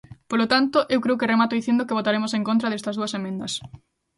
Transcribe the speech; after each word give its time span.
Polo 0.29 0.45
tanto, 0.53 0.77
eu 0.93 0.99
creo 1.03 1.19
que 1.19 1.31
remato 1.33 1.57
dicindo 1.59 1.85
que 1.87 1.97
votaremos 1.99 2.31
en 2.33 2.43
contra 2.49 2.71
destas 2.71 2.95
dúas 2.99 3.15
emendas. 3.19 3.53